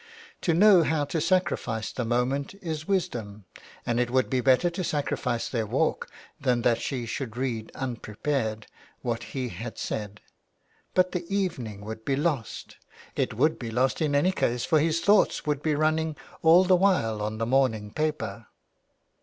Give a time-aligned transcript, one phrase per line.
[0.41, 3.45] To know how to sacrifice the moment is wisdom,
[3.85, 8.65] and it would be better to sacrifice their walk than that she should read unprepared
[9.03, 10.19] what he had said.
[10.95, 12.77] But the evening would be lost!
[13.15, 16.75] It would be lost in any case, for his thoughts would be running all the
[16.75, 18.47] while on the morning paper.